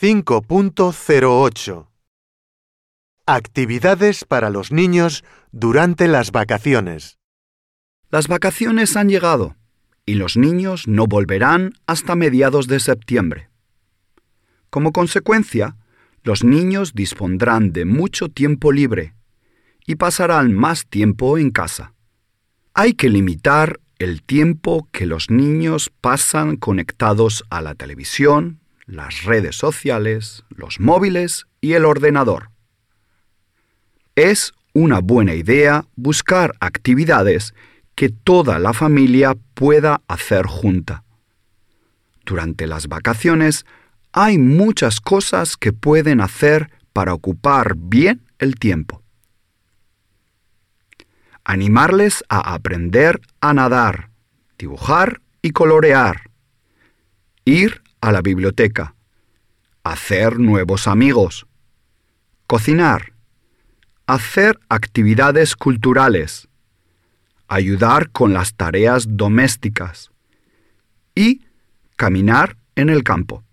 [0.00, 1.88] 5.08
[3.26, 7.18] Actividades para los niños durante las vacaciones.
[8.08, 9.56] Las vacaciones han llegado
[10.06, 13.50] y los niños no volverán hasta mediados de septiembre.
[14.70, 15.76] Como consecuencia,
[16.22, 19.14] los niños dispondrán de mucho tiempo libre
[19.84, 21.92] y pasarán más tiempo en casa.
[22.72, 29.54] Hay que limitar el tiempo que los niños pasan conectados a la televisión, las redes
[29.54, 32.50] sociales, los móviles y el ordenador.
[34.16, 37.54] Es una buena idea buscar actividades
[37.94, 41.04] que toda la familia pueda hacer junta.
[42.24, 43.66] Durante las vacaciones
[44.12, 49.02] hay muchas cosas que pueden hacer para ocupar bien el tiempo.
[51.44, 54.10] Animarles a aprender a nadar,
[54.58, 56.30] dibujar y colorear.
[57.44, 58.94] Ir a la biblioteca.
[59.82, 61.46] Hacer nuevos amigos.
[62.46, 63.12] Cocinar
[64.08, 66.48] hacer actividades culturales,
[67.46, 70.10] ayudar con las tareas domésticas
[71.14, 71.42] y
[71.94, 73.44] caminar en el campo.